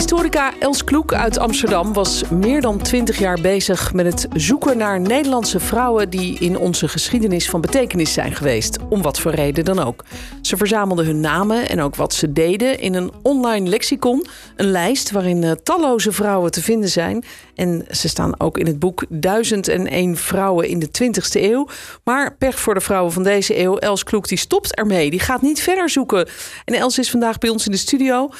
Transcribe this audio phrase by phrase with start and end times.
[0.00, 5.00] Historica Els Kloek uit Amsterdam was meer dan twintig jaar bezig met het zoeken naar
[5.00, 9.78] Nederlandse vrouwen die in onze geschiedenis van betekenis zijn geweest, om wat voor reden dan
[9.78, 10.04] ook.
[10.42, 14.26] Ze verzamelde hun namen en ook wat ze deden in een online lexicon,
[14.56, 17.24] een lijst waarin eh, talloze vrouwen te vinden zijn.
[17.54, 21.68] En ze staan ook in het boek 1001 vrouwen in de 20ste eeuw.
[22.04, 25.42] Maar pech voor de vrouwen van deze eeuw, Els Kloek die stopt ermee, die gaat
[25.42, 26.28] niet verder zoeken.
[26.64, 28.30] En Els is vandaag bij ons in de studio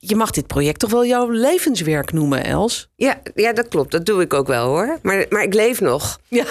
[0.00, 2.88] je mag dit project toch wel jouw levenswerk noemen, Els?
[2.96, 3.90] Ja, ja, dat klopt.
[3.90, 4.98] Dat doe ik ook wel hoor.
[5.02, 6.20] Maar, maar ik leef nog.
[6.28, 6.44] Ja.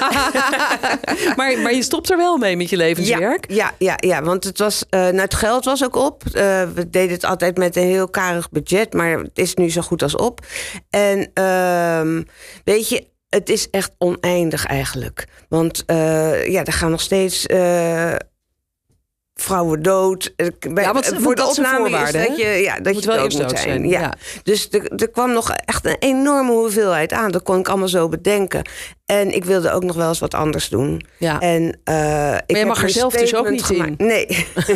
[1.38, 3.46] maar, maar je stopt er wel mee met je levenswerk?
[3.50, 6.24] Ja, ja, ja, ja want het, was, uh, nou, het geld was ook op.
[6.26, 6.32] Uh,
[6.74, 10.04] we deden het altijd met een heel karig budget, maar het is nu zo goed
[10.04, 10.46] als op.
[10.90, 12.24] En uh,
[12.64, 15.28] weet je, het is echt oneindig eigenlijk.
[15.50, 17.46] Want uh, ja, er gaan nog steeds
[19.42, 20.34] vrouwen dood.
[20.74, 23.88] Ja, wat, voor de opname is dat je, ja, dat je dood moet zijn.
[23.88, 24.14] Ja.
[24.44, 27.32] Dus er, kwam nog echt een enorme hoeveelheid aan.
[27.32, 28.62] Dat kon ik allemaal zo bedenken.
[29.08, 31.06] En ik wilde ook nog wel eens wat anders doen.
[31.18, 31.40] Ja.
[31.40, 33.94] En, uh, maar ik je mag er zelf dus ook niet gemaakt.
[33.98, 34.06] in.
[34.08, 34.26] Nee.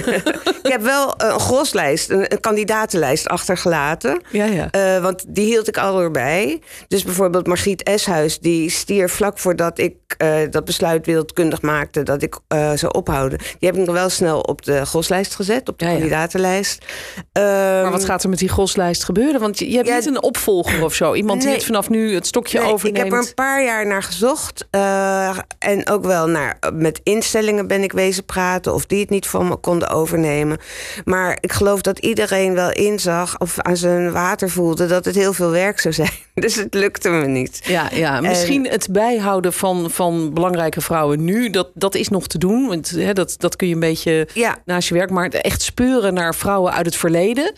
[0.63, 4.21] ik heb wel een groslijst, een, een kandidatenlijst achtergelaten.
[4.29, 4.69] Ja, ja.
[4.71, 6.61] Uh, want die hield ik al erbij.
[6.87, 12.21] Dus bijvoorbeeld Margriet Eshuis, die stier vlak voordat ik uh, dat besluit wereldkundig maakte dat
[12.21, 12.39] ik
[12.75, 13.37] zou ophouden.
[13.37, 16.85] Die heb ik nog wel snel op de groslijst gezet, op de ja, kandidatenlijst.
[17.33, 19.39] Um, maar wat gaat er met die groslijst gebeuren?
[19.39, 21.13] Want je, je hebt niet een opvolger of zo.
[21.13, 22.97] Iemand nee, die het vanaf nu het stokje nee, overneemt.
[22.97, 24.67] Ik heb er een paar jaar naar gezocht gezocht.
[24.71, 28.73] Uh, en ook wel naar, met instellingen ben ik wezen praten.
[28.73, 30.57] Of die het niet van me konden overnemen.
[31.05, 33.39] Maar ik geloof dat iedereen wel inzag.
[33.39, 34.85] Of aan zijn water voelde.
[34.85, 36.09] Dat het heel veel werk zou zijn.
[36.33, 37.61] Dus het lukte me niet.
[37.63, 38.21] Ja, ja.
[38.21, 41.49] misschien het bijhouden van, van belangrijke vrouwen nu.
[41.49, 42.67] Dat, dat is nog te doen.
[42.67, 44.57] Want hè, dat, dat kun je een beetje ja.
[44.65, 45.09] naast je werk.
[45.09, 47.53] Maar echt speuren naar vrouwen uit het verleden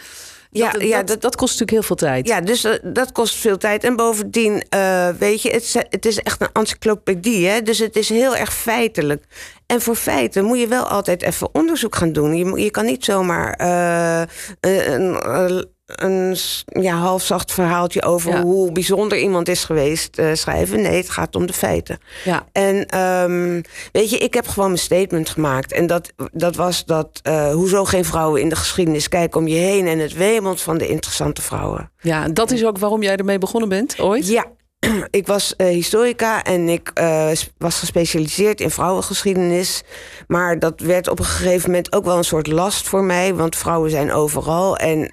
[0.53, 2.27] ja, dat, ja, dat, dat, kost natuurlijk heel veel tijd.
[2.27, 3.83] Ja, dus uh, dat kost veel tijd.
[3.83, 7.47] En bovendien, uh, weet je, het, het, is echt een encyclopedie.
[7.47, 7.61] Hè?
[7.61, 9.23] Dus het is heel erg feitelijk.
[9.65, 12.35] En voor feiten moet je wel altijd even onderzoek gaan doen.
[12.35, 14.21] Je, je kan niet zomaar uh,
[14.59, 20.81] een, een ja, halfzacht verhaaltje over hoe bijzonder iemand is geweest uh, schrijven.
[20.81, 21.97] Nee, het gaat om de feiten.
[22.23, 22.45] Ja.
[22.51, 23.61] En um,
[23.91, 25.71] weet je, ik heb gewoon mijn statement gemaakt.
[25.71, 29.55] En dat, dat was dat, uh, hoezo geen vrouwen in de geschiedenis kijken om je
[29.55, 29.87] heen...
[29.87, 31.91] en het wemelt van de interessante vrouwen.
[32.01, 34.27] Ja, dat is ook waarom jij ermee begonnen bent, ooit?
[34.27, 34.45] Ja,
[35.19, 39.83] ik was uh, historica en ik uh, was gespecialiseerd in vrouwengeschiedenis.
[40.27, 43.33] Maar dat werd op een gegeven moment ook wel een soort last voor mij.
[43.33, 44.77] Want vrouwen zijn overal.
[44.77, 45.09] En, uh,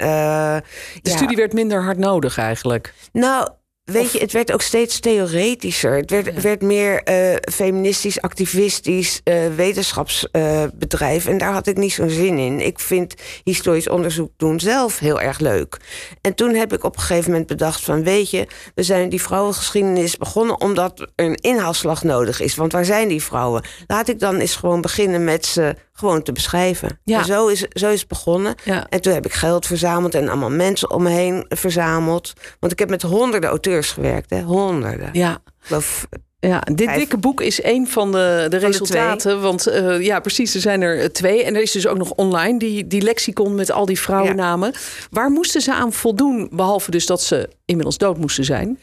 [1.03, 1.17] de ja.
[1.17, 2.95] studie werd minder hard nodig eigenlijk.
[3.13, 3.49] Nou,
[3.93, 5.97] Weet je, het werd ook steeds theoretischer.
[5.97, 6.41] Het werd, ja.
[6.41, 11.25] werd meer uh, feministisch, activistisch uh, wetenschapsbedrijf.
[11.27, 12.61] Uh, en daar had ik niet zo'n zin in.
[12.61, 13.15] Ik vind
[13.45, 15.77] historisch onderzoek doen zelf heel erg leuk.
[16.21, 18.05] En toen heb ik op een gegeven moment bedacht van...
[18.05, 20.61] weet je, we zijn die vrouwengeschiedenis begonnen...
[20.61, 22.55] omdat er een inhaalslag nodig is.
[22.55, 23.65] Want waar zijn die vrouwen?
[23.87, 27.01] Laat ik dan eens gewoon beginnen met ze gewoon te beschrijven.
[27.05, 27.19] Ja.
[27.19, 28.55] En zo is, zo is het begonnen.
[28.65, 28.87] Ja.
[28.89, 32.33] En toen heb ik geld verzameld en allemaal mensen om me heen verzameld.
[32.61, 34.41] Want ik heb met honderden auteurs gewerkt, hè?
[34.41, 35.09] honderden.
[35.13, 35.39] Ja.
[35.59, 36.07] Geloof,
[36.41, 36.99] ja, dit Vijf.
[36.99, 39.35] dikke boek is een van de, de van resultaten.
[39.35, 41.45] De want uh, ja, precies, er zijn er twee.
[41.45, 44.71] En er is dus ook nog online die, die lexicon met al die vrouwennamen.
[44.73, 44.79] Ja.
[45.11, 48.79] Waar moesten ze aan voldoen, behalve dus dat ze inmiddels dood moesten zijn?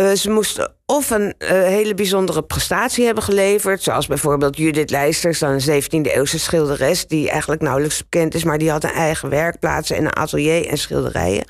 [0.00, 3.82] Uh, ze moesten of een uh, hele bijzondere prestatie hebben geleverd.
[3.82, 7.06] Zoals bijvoorbeeld Judith Leisters, dan een 17e eeuwse schilderes...
[7.06, 8.44] die eigenlijk nauwelijks bekend is...
[8.44, 11.44] maar die had een eigen werkplaats en een atelier en schilderijen.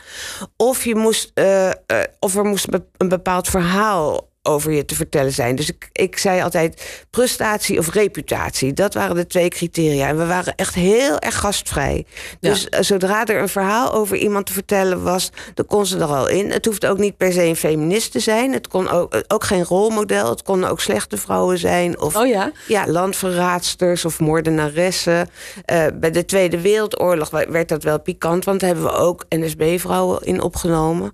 [0.56, 1.70] Of, je moest, uh,
[2.18, 2.66] of er moest
[2.96, 5.56] een bepaald verhaal over je te vertellen zijn.
[5.56, 8.72] Dus ik, ik zei altijd prestatie of reputatie.
[8.72, 10.08] Dat waren de twee criteria.
[10.08, 12.06] En we waren echt heel erg gastvrij.
[12.40, 15.30] Dus uh, zodra er een verhaal over iemand te vertellen was...
[15.54, 16.50] dan kon ze er al in.
[16.50, 18.52] Het hoeft ook niet per se een feminist te zijn.
[18.52, 20.30] Het kon ook, ook geen rolmodel.
[20.30, 22.00] Het konden ook slechte vrouwen zijn.
[22.00, 22.52] Of oh ja?
[22.68, 25.30] Ja, landverraadsters of moordenaressen.
[25.72, 28.44] Uh, bij de Tweede Wereldoorlog werd dat wel pikant...
[28.44, 31.12] want daar hebben we ook NSB-vrouwen in opgenomen...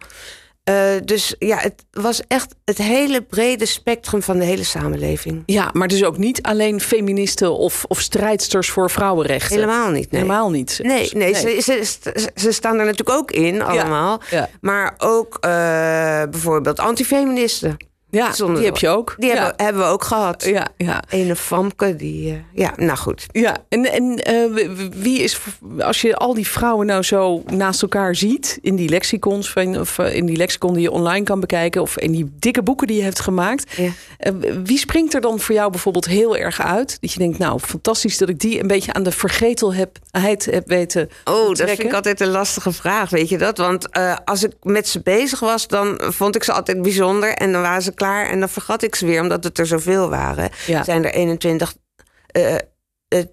[0.70, 0.74] Uh,
[1.04, 5.42] dus ja, het was echt het hele brede spectrum van de hele samenleving.
[5.46, 9.54] Ja, maar dus ook niet alleen feministen of, of strijdsters voor vrouwenrechten.
[9.54, 10.10] Helemaal niet.
[10.10, 10.20] Nee.
[10.20, 10.78] Helemaal niet.
[10.82, 11.60] Nee, nee, nee.
[11.60, 14.20] Ze, ze, ze, staan er natuurlijk ook in, allemaal.
[14.30, 14.48] Ja, ja.
[14.60, 15.50] Maar ook uh,
[16.30, 17.76] bijvoorbeeld antifeministen.
[18.16, 19.14] Ja, Zonder- die heb je ook.
[19.18, 19.34] Die ja.
[19.36, 20.44] hebben, hebben we ook gehad.
[20.44, 21.02] Ja, ja.
[21.08, 22.30] Ene Famke, die...
[22.32, 23.26] eh, ja, nou goed.
[23.32, 25.38] Ja, en, en eh, wie is,
[25.78, 29.98] als je al die vrouwen nou zo naast elkaar ziet in die lexicons, van, of
[29.98, 32.96] eh, in die lexicon die je online kan bekijken, of in die dikke boeken die
[32.96, 33.90] je hebt gemaakt, Ja.
[34.64, 37.00] wie springt er dan voor jou bijvoorbeeld heel erg uit?
[37.00, 41.08] Dat je denkt, nou, fantastisch dat ik die een beetje aan de vergetelheid heb weten.
[41.24, 43.58] Oh, dat vind ik altijd een lastige vraag, weet je dat?
[43.58, 43.88] Want
[44.24, 47.28] als ik met ze bezig was, dan vond ik ze altijd bijzonder.
[47.34, 50.08] En dan waren ze klaar en dan vergat ik ze weer, omdat het er zoveel
[50.08, 50.50] waren.
[50.66, 50.84] Ja.
[50.84, 51.74] Zijn er 21...
[52.26, 52.54] eh,
[53.08, 53.24] eh,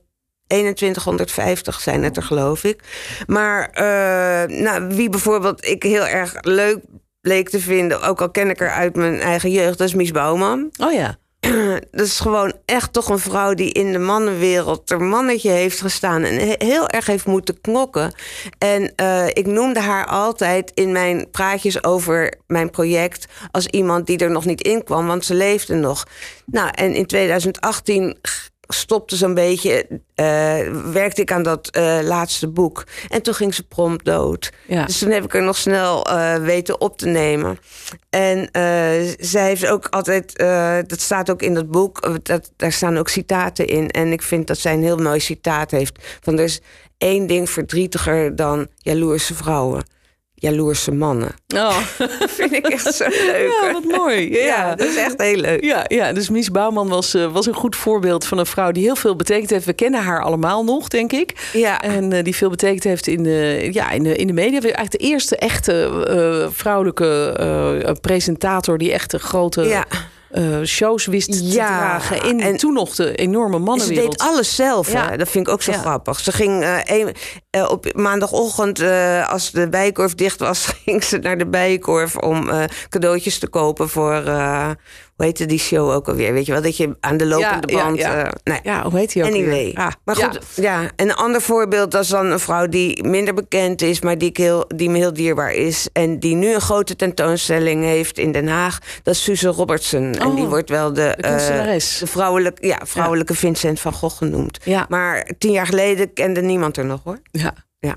[0.48, 2.84] 2150 zijn het er, geloof ik.
[3.28, 6.80] Maar eh, nou, wie bijvoorbeeld ik heel erg leuk
[7.22, 8.02] bleek te vinden...
[8.02, 11.18] ook al ken ik haar uit mijn eigen jeugd, dat is Mies Bouwman Oh ja.
[11.92, 16.24] Dat is gewoon echt toch een vrouw die in de mannenwereld ter mannetje heeft gestaan
[16.24, 18.14] en he- heel erg heeft moeten knokken.
[18.58, 24.18] En eh, ik noemde haar altijd in mijn praatjes over mijn project als iemand die
[24.18, 26.04] er nog niet in kwam, want ze leefde nog.
[26.46, 30.58] Nou, en in 2018 g- stopte zo'n beetje, eh,
[30.92, 32.84] werkte ik aan dat eh, laatste boek.
[33.10, 34.52] En toen ging ze prompt dood.
[34.68, 34.86] Ja.
[34.86, 37.58] Dus toen heb ik er nog snel eh, weten op te nemen.
[38.10, 38.50] En
[39.20, 40.38] zij heeft ook altijd,
[40.88, 43.90] dat staat ook in dat boek, dat, daar staan ook citaten in.
[43.90, 46.00] En ik vind dat zij een heel mooi citaat heeft.
[46.22, 46.62] Van er is
[46.98, 49.84] één ding verdrietiger dan jaloerse vrouwen.
[50.44, 51.30] Jaloerse mannen.
[51.56, 51.78] Oh.
[52.38, 53.58] Vind ik echt zo leuk.
[53.62, 54.30] Ja, wat mooi.
[54.34, 54.76] Ja, Ja.
[54.76, 55.64] dat is echt heel leuk.
[55.64, 58.84] Ja, ja, dus Mies Bouwman was, eh, was een goed voorbeeld van een vrouw die
[58.84, 59.66] heel veel betekend heeft.
[59.66, 61.50] We kennen haar allemaal nog, denk ik.
[61.54, 61.82] Ja.
[61.82, 64.60] En eh, die veel betekend heeft in de, ja, in de, in de media.
[64.62, 66.06] Eigenlijk de eerste echte
[66.46, 69.86] eh, vrouwelijke presentator die echt de grote Ja.
[70.66, 72.24] shows wist te Ja, dragen.
[72.24, 74.20] In en- toen nog de enorme Ze mannenwereld.
[74.20, 74.92] deed alles zelf.
[74.92, 75.10] Ja.
[75.10, 75.18] Hè?
[75.18, 75.78] Dat vind ik ook zo Ja.
[75.78, 76.20] grappig.
[76.20, 77.14] Ze ging eh, een-
[77.54, 82.50] eh, op maandagochtend, eh, als de bijenkorf dicht was, ging ze naar de bijenkorf om
[82.50, 84.16] eh, cadeautjes te kopen voor.
[85.16, 86.34] hoe heette die show ook alweer?
[86.34, 87.98] Weet je wel, dat je aan de lopende Ja, band.
[87.98, 88.32] ja.
[88.44, 88.60] nee.
[88.64, 89.72] Ja, hoe heet hij ook Anyway.
[89.76, 90.82] Ah, maar goed, ja.
[90.96, 94.30] En een ander voorbeeld, dat is dan een vrouw die minder bekend is, maar die,
[94.30, 95.88] ik heel, die me heel dierbaar is.
[95.94, 98.80] En die nu een grote tentoonstelling heeft in Den Haag.
[99.04, 100.14] Dat is Suze Robertson.
[100.14, 104.58] en Oh, die wordt wel de, de vrouwelijke, ja, vrouwelijke Vincent van Gogh genoemd.
[104.64, 104.86] Ja.
[104.90, 107.20] Maar tien jaar geleden kende niemand er nog hoor.
[107.88, 107.96] Ja.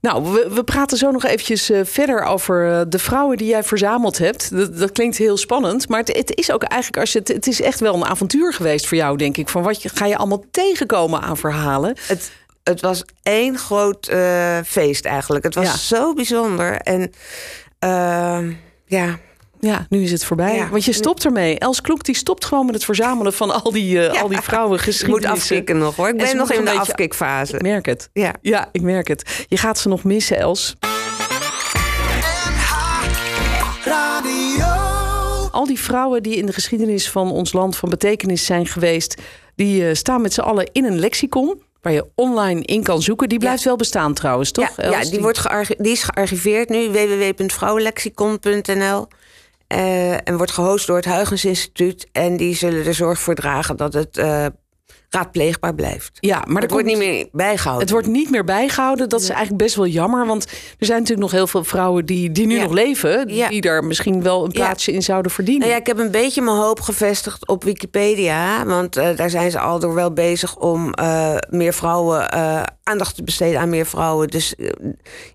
[0.00, 3.62] Nou, we, we praten zo nog eventjes eh, verder over eh, de vrouwen die jij
[3.62, 4.50] verzameld hebt.
[4.56, 7.46] Dat, dat klinkt heel spannend, maar het, het is ook eigenlijk als je het, het
[7.46, 9.48] is echt wel een avontuur geweest voor jou, denk ik.
[9.48, 11.96] Van wat je, ga je allemaal tegenkomen aan verhalen?
[12.06, 12.30] Het,
[12.62, 15.44] het was één groot eh, feest eigenlijk.
[15.44, 15.76] Het was Ja.
[15.76, 16.76] zo bijzonder.
[16.76, 17.12] En
[17.78, 18.40] eh,
[18.86, 19.18] ja,
[19.60, 20.54] Ja, nu is het voorbij.
[20.56, 20.68] Ja.
[20.68, 21.58] Want je stopt ermee.
[21.58, 24.20] Els Kloek die stopt gewoon met het verzamelen van al die, eh, Ja.
[24.20, 26.08] al die vrouwen ik moet afkicken nog hoor.
[26.08, 27.54] Ik ben nog in de een beetje- afkikfase.
[27.54, 28.08] Ik merk het.
[28.12, 28.34] Ja.
[28.42, 29.44] Ja, ik merk het.
[29.48, 30.76] Je gaat ze nog missen, Els.
[35.50, 39.22] Al die vrouwen die in de geschiedenis van ons land van betekenis zijn geweest,
[39.54, 41.62] die eh, staan met z'n allen in een lexicon.
[41.82, 43.28] Waar je online in kan zoeken.
[43.28, 44.72] Die blijft wel bestaan trouwens, toch?
[44.76, 45.42] Ja, die, wordt
[45.78, 49.06] die is gearchiveerd nu, www.vrouwenlexicon.nl.
[49.68, 52.08] Eh, en wordt gehost door het Huygens Instituut.
[52.12, 54.46] En die zullen er zorg voor dragen dat het eh,
[55.10, 56.10] raadpleegbaar blijft.
[56.20, 57.82] Ja, maar het wordt niet meer bijgehouden.
[57.82, 59.08] Het wordt niet meer bijgehouden.
[59.08, 60.26] Dat is eigenlijk best wel jammer.
[60.26, 60.44] Want
[60.78, 62.62] er zijn natuurlijk nog heel veel vrouwen die, die nu Ja.
[62.62, 63.28] nog leven.
[63.34, 63.48] Ja.
[63.48, 65.60] Die daar misschien wel een plaatsje in zouden verdienen.
[65.60, 68.64] Nou ja, ik heb een beetje mijn hoop gevestigd op Wikipedia.
[68.66, 70.94] Want eh, daar zijn ze al door wel bezig om
[71.50, 74.28] meer vrouwen, eh, aandacht te besteden aan meer vrouwen.
[74.28, 74.70] Dus eh,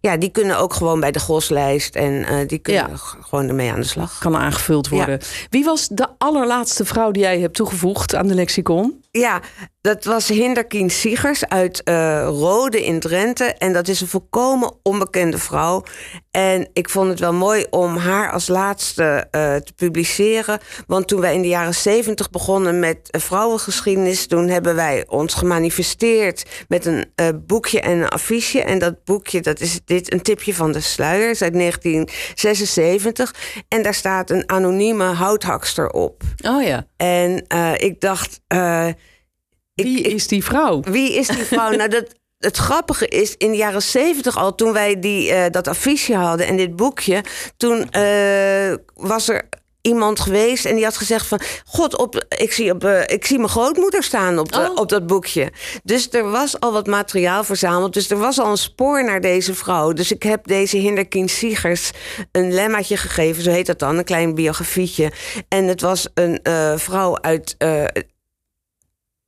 [0.01, 2.95] ja, die kunnen ook gewoon bij de GOS-lijst en eh, die kunnen Ja.
[3.21, 4.17] gewoon ermee aan de slag.
[4.19, 5.19] Kan aangevuld worden.
[5.49, 9.01] Wie was de allerlaatste vrouw die jij hebt toegevoegd aan de lexicon?
[9.11, 9.41] Ja,
[9.83, 13.43] dat was Hinderkien Siegers uit eh, Rode in Drenthe.
[13.43, 15.83] En dat is een volkomen onbekende vrouw.
[16.31, 20.59] En ik vond het wel mooi om haar als laatste eh, te publiceren.
[20.87, 24.27] Want toen wij in de jaren zeventig begonnen met eh, vrouwengeschiedenis...
[24.27, 27.05] toen hebben wij ons gemanifesteerd met een
[27.47, 28.63] boekje en een affiche.
[28.63, 33.35] En dat boekje, dat is dit, een tipje van de sluier, is uit 1976.
[33.67, 36.21] En daar staat een anonieme houthakster op.
[36.45, 36.85] Oh ja.
[36.97, 37.45] En
[37.77, 38.41] ik dacht...
[39.73, 40.79] Wie is die vrouw?
[40.81, 41.69] wie is die vrouw?
[41.71, 42.05] nou, dat,
[42.37, 46.47] het grappige is, in de jaren zeventig al, toen wij die, eh, dat affiche hadden
[46.47, 47.23] en dit boekje,
[47.57, 49.49] toen eh, was er
[49.81, 51.41] iemand geweest en die had gezegd van...
[51.65, 54.75] God, op, ik, zie op, eh, ik zie mijn grootmoeder staan op, de- Oh.
[54.75, 55.51] op dat boekje.
[55.83, 57.93] Dus er was al wat materiaal verzameld.
[57.93, 59.93] Dus er was al een spoor naar deze vrouw.
[59.93, 61.91] Dus ik heb deze Hinderkien Siegers
[62.31, 63.43] een lemmaatje gegeven.
[63.43, 65.11] Zo heet dat dan, een klein biografietje.
[65.47, 66.39] En het was een
[66.79, 67.55] vrouw uit...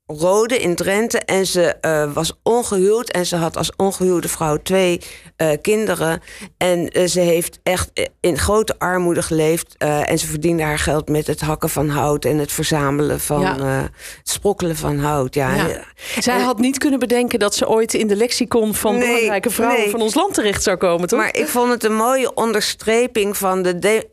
[0.07, 1.19] Rode in Drenthe.
[1.19, 3.09] En ze eh, was ongehuwd.
[3.09, 5.01] En ze had als ongehuwde vrouw twee
[5.35, 6.21] eh, kinderen.
[6.57, 9.75] En eh, ze heeft echt in grote armoede geleefd.
[9.77, 12.25] en ze verdiende haar geld met het hakken van hout.
[12.25, 13.55] En het verzamelen van Ja.
[13.59, 13.89] het
[14.29, 15.33] sprokkelen van hout.
[15.33, 15.55] Ja.
[15.55, 15.83] Ja.
[16.19, 19.79] Zij had niet kunnen bedenken dat ze ooit in de lexicon van Nee, belangrijke vrouwen
[19.79, 19.89] nee.
[19.89, 21.19] van ons land terecht zou komen, toch?
[21.19, 24.09] Maar ik vond het een mooie onderstreping van de, de,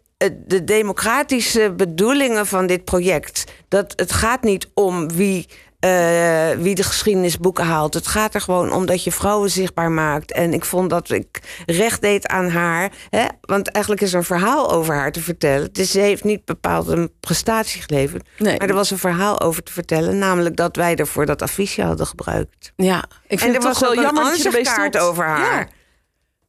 [0.47, 3.45] de democratische bedoelingen van dit project.
[3.69, 5.47] Dat het gaat niet om wie,
[5.83, 7.95] eh, wie de geschiedenisboeken haalt.
[7.95, 10.33] Het gaat er gewoon om dat je vrouwen zichtbaar maakt.
[10.33, 12.93] En ik vond dat ik recht deed aan haar.
[13.11, 13.25] Hè?
[13.41, 15.73] Want eigenlijk is er een verhaal over haar te vertellen.
[15.73, 18.29] Dus ze heeft niet bepaald een prestatie geleverd.
[18.39, 18.59] Nee.
[18.59, 20.19] Maar er was een verhaal over te vertellen.
[20.19, 22.73] Namelijk dat wij ervoor dat affiche hadden gebruikt.
[22.77, 24.99] ja, ik vind En er het was wel een jammer dat je stopt.
[24.99, 25.59] over haar.
[25.59, 25.69] Ja.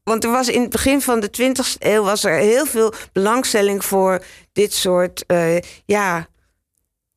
[0.03, 3.85] Want er was in het begin van de 20e eeuw was er heel veel belangstelling
[3.85, 6.27] voor dit soort eh, ja,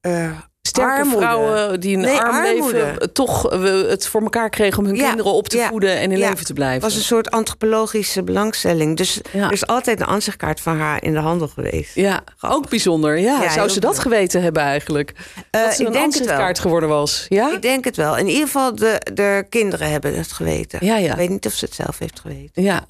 [0.01, 0.31] eh,
[0.67, 1.17] Sterke armoede.
[1.19, 2.73] vrouwen die een Nee, arm armoede.
[2.77, 5.69] leven eh, toch eh, het voor elkaar kregen om hun Ja, kinderen op te ja,
[5.69, 6.29] voeden en in ja.
[6.31, 6.81] leven te blijven.
[6.81, 8.97] was een soort antropologische belangstelling.
[8.97, 11.95] Dus er is altijd een ansichtkaart van haar in de handel geweest.
[11.95, 13.19] Ja, ook bijzonder.
[13.19, 15.13] Ja, zou ze dat geweten hebben eigenlijk?
[15.51, 17.27] Eh, dat ze ik een het ansichtkaart geworden was.
[17.29, 17.53] Ja?
[17.53, 18.17] Ik denk het wel.
[18.17, 20.79] In ieder geval, de, de kinderen hebben het geweten.
[20.87, 21.11] Ja, ja.
[21.11, 22.63] Ik weet niet of ze het zelf heeft geweten.
[22.63, 22.85] Ja,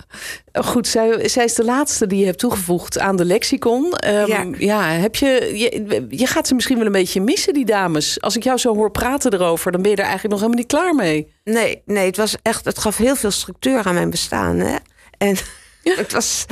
[0.52, 0.86] goed.
[0.88, 3.94] Zij, zij is de laatste die je hebt toegevoegd aan de lexicon.
[4.26, 4.44] Ja.
[4.58, 4.82] Ja.
[4.90, 8.20] heb je, je, je gaat ze misschien wel een beetje missen, die dames.
[8.20, 10.72] Als ik jou zo hoor praten erover, dan ben je er eigenlijk nog helemaal niet
[10.72, 11.32] klaar mee.
[11.44, 14.56] Nee, nee, het was echt, het gaf heel veel structuur aan mijn bestaan.
[14.56, 14.76] Hè?
[15.18, 15.36] En
[16.02, 16.46] het was,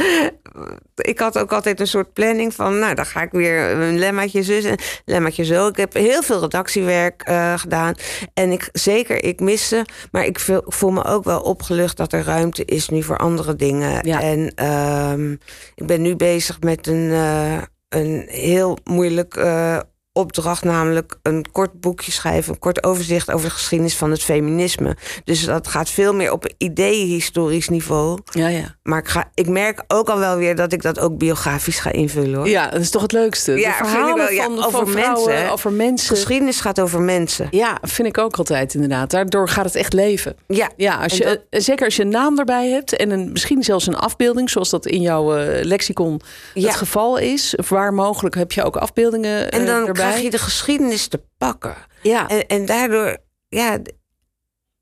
[0.95, 4.43] ik had ook altijd een soort planning van, nou, dan ga ik weer een lemmaatje
[4.43, 5.67] zus en lemmaatje zo.
[5.67, 7.95] Ik heb heel veel redactiewerk eh, gedaan.
[8.35, 12.25] En ik, zeker, ik miste, maar ik voel, voel me ook wel opgelucht dat er
[12.25, 14.07] ruimte is nu voor andere dingen.
[14.07, 14.21] Ja.
[14.21, 15.33] En ehm,
[15.75, 19.79] ik ben nu bezig met een, eh, een heel moeilijk eh,
[20.19, 24.97] opdracht, namelijk een kort boekje schrijven, een kort overzicht over de geschiedenis van het feminisme.
[25.25, 28.19] Dus dat gaat veel meer op een ideehistorisch niveau.
[28.31, 28.75] Ja, ja.
[28.83, 31.93] Maar ik, ga, ik merk ook al wel weer dat ik dat ook biografisch ga
[31.93, 32.49] invullen hoor.
[32.49, 33.53] Ja, dat is toch het leukste.
[33.53, 34.31] Ja, de verhalen wel.
[34.31, 36.17] Ja, van, over van vrouwen, mensen, over mensen.
[36.17, 37.49] Geschiedenis gaat over mensen.
[37.51, 39.11] Ja, vind ik ook altijd inderdaad.
[39.11, 40.37] Daardoor gaat het echt leven.
[40.47, 43.33] Ja, Ja, als je, dat- eh, zeker als je een naam erbij hebt en een,
[43.33, 46.21] misschien zelfs een afbeelding, zoals dat in jouw eh, lexicon
[46.55, 46.67] Ja.
[46.67, 47.57] het geval is.
[47.57, 50.04] Of waar mogelijk heb je ook afbeeldingen En eh, dan erbij.
[50.09, 51.77] Krijg je de geschiedenis te pakken.
[52.03, 53.17] Ja, En, en daardoor,
[53.49, 53.79] ja,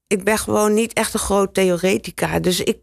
[0.06, 2.38] ik ben gewoon niet echt een groot theoretica.
[2.38, 2.78] Dus ik,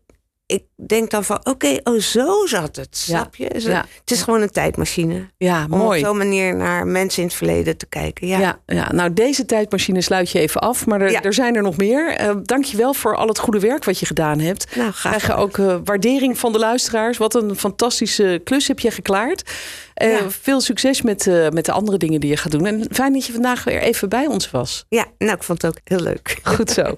[0.49, 2.97] ik denk dan van, oké, oh zo zat het.
[2.97, 3.47] Snap je?
[3.47, 3.85] Is het- ja.
[3.99, 5.29] Het is gewoon een tijdmachine.
[5.37, 5.99] ja, Om mooi.
[5.99, 8.27] op zo'n manier naar mensen in het verleden te kijken.
[8.27, 8.39] Ja.
[8.39, 8.59] Ja.
[8.65, 11.21] Ja, nou deze tijdmachine sluit je even af, maar er, Ja.
[11.21, 12.15] er zijn er nog meer.
[12.15, 14.75] Eh Dank je wel voor al het goede werk wat je gedaan hebt.
[14.75, 15.15] Nou, graag.
[15.15, 17.17] krijgen ook eh, waardering van de luisteraars.
[17.17, 19.51] Wat een fantastische klus heb je geklaard.
[19.93, 20.15] Eh.
[20.27, 22.65] Veel succes met, met de andere dingen die je gaat doen.
[22.65, 24.85] En fijn dat je vandaag weer even bij ons was.
[24.89, 26.39] Ja, nou, ik vond het ook heel leuk.
[26.43, 26.95] Goed zo.